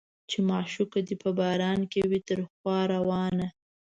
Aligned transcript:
چې 0.29 0.37
معشوقه 0.49 0.99
دې 1.07 1.15
په 1.23 1.29
باران 1.39 1.79
کې 1.91 1.99
وي 2.09 2.19
تر 2.27 2.39
خوا 2.51 2.79
روانه 2.93 3.47